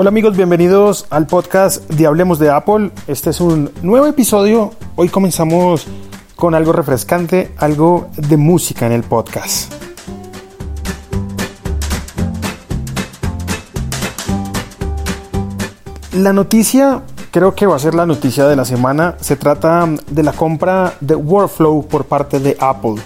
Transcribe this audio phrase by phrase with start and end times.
[0.00, 2.92] Hola amigos, bienvenidos al podcast de Hablemos de Apple.
[3.08, 4.70] Este es un nuevo episodio.
[4.94, 5.88] Hoy comenzamos
[6.36, 9.72] con algo refrescante, algo de música en el podcast.
[16.12, 19.16] La noticia creo que va a ser la noticia de la semana.
[19.20, 23.02] Se trata de la compra de Workflow por parte de Apple.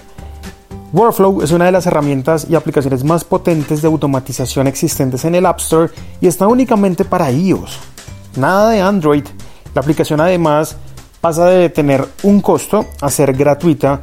[0.93, 5.47] Workflow es una de las herramientas y aplicaciones más potentes de automatización existentes en el
[5.47, 5.91] App Store
[6.21, 7.79] y está únicamente para iOS.
[8.35, 9.25] Nada de Android.
[9.73, 10.77] La aplicación además
[11.19, 13.99] pasa de tener un costo a ser gratuita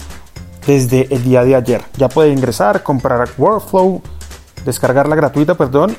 [0.66, 1.80] desde el día de ayer.
[1.96, 4.02] Ya puede ingresar, comprar Workflow,
[4.64, 5.96] descargarla gratuita, perdón,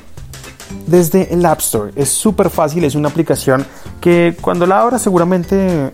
[0.86, 1.90] desde el App Store.
[1.96, 3.64] Es súper fácil, es una aplicación
[3.98, 5.90] que cuando la abra seguramente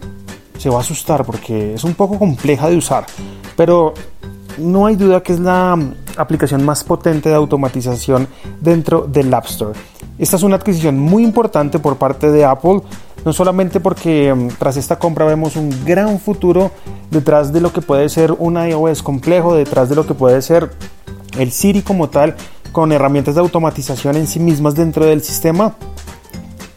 [0.58, 3.06] se va a asustar porque es un poco compleja de usar,
[3.56, 3.94] pero
[4.58, 5.78] no hay duda que es la
[6.16, 8.28] aplicación más potente de automatización
[8.60, 9.78] dentro del App Store.
[10.18, 12.80] Esta es una adquisición muy importante por parte de Apple,
[13.24, 16.70] no solamente porque mm, tras esta compra vemos un gran futuro
[17.10, 20.70] detrás de lo que puede ser un iOS complejo, detrás de lo que puede ser
[21.38, 22.34] el Siri como tal,
[22.72, 25.74] con herramientas de automatización en sí mismas dentro del sistema.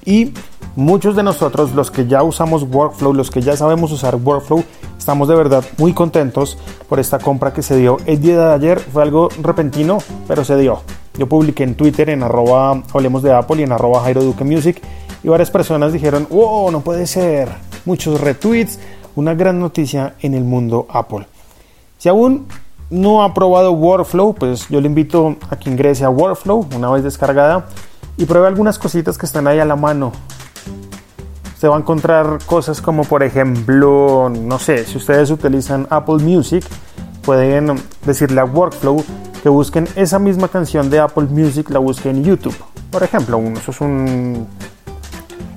[0.06, 0.34] Y
[0.76, 4.64] muchos de nosotros, los que ya usamos Workflow, los que ya sabemos usar Workflow,
[5.02, 8.80] estamos de verdad muy contentos por esta compra que se dio el día de ayer.
[8.80, 9.98] Fue algo repentino,
[10.28, 10.82] pero se dio.
[11.18, 14.80] Yo publiqué en Twitter en arroba hablemos de Apple y en arroba Jairo Duque Music
[15.24, 17.50] y varias personas dijeron, wow, no puede ser.
[17.84, 18.78] Muchos retweets,
[19.16, 21.26] una gran noticia en el mundo Apple.
[21.98, 22.46] Si aún
[22.92, 27.04] no ha probado Workflow, pues yo le invito a que ingrese a Workflow una vez
[27.04, 27.66] descargada
[28.18, 30.12] y pruebe algunas cositas que están ahí a la mano.
[31.62, 36.66] Se va a encontrar cosas como por ejemplo, no sé, si ustedes utilizan Apple Music,
[37.22, 39.06] pueden decirle a Workflow
[39.44, 42.56] que busquen esa misma canción de Apple Music, la busquen en YouTube.
[42.90, 44.48] Por ejemplo, eso es un,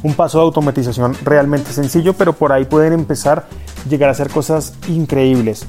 [0.03, 3.47] un paso de automatización realmente sencillo, pero por ahí pueden empezar
[3.83, 5.65] a llegar a hacer cosas increíbles.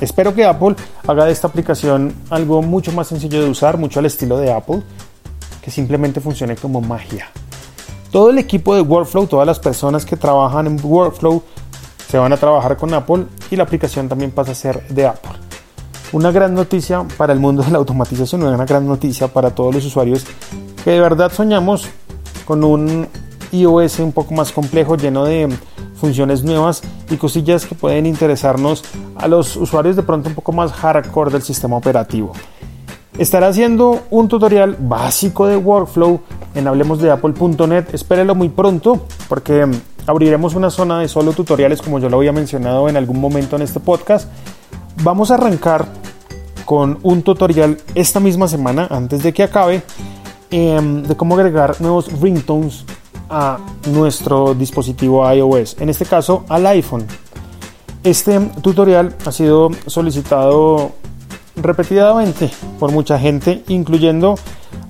[0.00, 0.76] Espero que Apple
[1.06, 4.82] haga de esta aplicación algo mucho más sencillo de usar, mucho al estilo de Apple,
[5.60, 7.28] que simplemente funcione como magia.
[8.10, 11.42] Todo el equipo de Workflow, todas las personas que trabajan en Workflow,
[12.08, 15.32] se van a trabajar con Apple y la aplicación también pasa a ser de Apple.
[16.12, 19.84] Una gran noticia para el mundo de la automatización, una gran noticia para todos los
[19.84, 20.24] usuarios
[20.84, 21.88] que de verdad soñamos
[22.44, 23.08] con un
[23.50, 25.48] iOS un poco más complejo, lleno de
[25.96, 28.84] funciones nuevas y cosillas que pueden interesarnos
[29.16, 32.32] a los usuarios de pronto un poco más hardcore del sistema operativo.
[33.18, 36.20] Estaré haciendo un tutorial básico de workflow
[36.54, 37.94] en hablemosdeapple.net.
[37.94, 39.66] Espérelo muy pronto porque
[40.06, 43.62] abriremos una zona de solo tutoriales como yo lo había mencionado en algún momento en
[43.62, 44.28] este podcast.
[45.02, 45.86] Vamos a arrancar
[46.66, 49.82] con un tutorial esta misma semana antes de que acabe
[50.50, 52.84] em, de cómo agregar nuevos ringtones
[53.30, 53.58] a
[53.92, 57.06] nuestro dispositivo iOS, en este caso al iPhone.
[58.04, 60.92] Este tutorial ha sido solicitado
[61.56, 64.36] repetidamente por mucha gente, incluyendo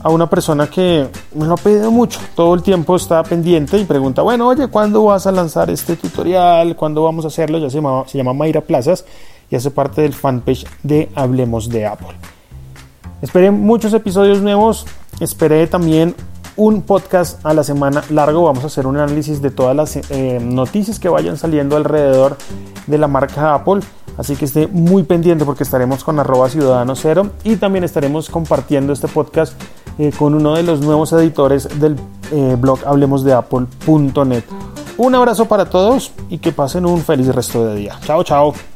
[0.02, 2.20] a una persona que me lo ha pedido mucho.
[2.34, 6.76] Todo el tiempo está pendiente y pregunta, bueno, oye, ¿cuándo vas a lanzar este tutorial?
[6.76, 7.58] ¿Cuándo vamos a hacerlo?
[7.58, 9.04] Ya se llama, se llama Mayra Plazas
[9.50, 12.16] y hace parte del fanpage de Hablemos de Apple.
[13.22, 14.86] Esperé muchos episodios nuevos,
[15.20, 16.14] esperé también
[16.56, 18.44] un podcast a la semana largo.
[18.44, 22.36] Vamos a hacer un análisis de todas las eh, noticias que vayan saliendo alrededor
[22.86, 23.80] de la marca Apple.
[24.18, 28.92] Así que esté muy pendiente porque estaremos con arroba ciudadano cero y también estaremos compartiendo
[28.92, 29.54] este podcast
[29.98, 31.96] eh, con uno de los nuevos editores del
[32.32, 34.44] eh, blog hablemosdeapple.net.
[34.98, 37.98] Un abrazo para todos y que pasen un feliz resto de día.
[38.04, 38.75] Chao, chao.